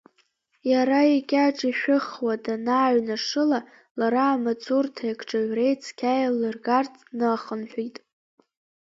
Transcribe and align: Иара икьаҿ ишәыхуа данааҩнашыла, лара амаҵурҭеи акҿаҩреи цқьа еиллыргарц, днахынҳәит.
Иара 0.71 0.99
икьаҿ 1.17 1.57
ишәыхуа 1.69 2.33
данааҩнашыла, 2.43 3.59
лара 3.99 4.23
амаҵурҭеи 4.33 5.13
акҿаҩреи 5.13 5.73
цқьа 5.83 6.11
еиллыргарц, 6.21 6.93
днахынҳәит. 7.09 7.97